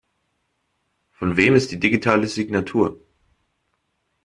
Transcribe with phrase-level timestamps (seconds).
[1.11, 2.99] Von wem ist die digitale Signatur?